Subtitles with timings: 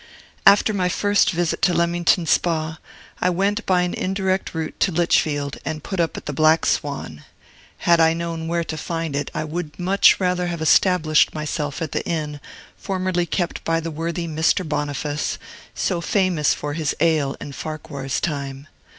[0.47, 2.79] After my first visit to Leamington Spa,
[3.21, 7.23] I went by an indirect route to Lichfield, and put up at the Black Swan.
[7.85, 11.91] Had I known where to find it, I would much rather have established myself at
[11.91, 12.39] the inn
[12.75, 14.67] formerly kept by the worthy Mr.
[14.67, 15.37] Boniface,
[15.75, 18.65] so famous for his ale in Farquhar's time.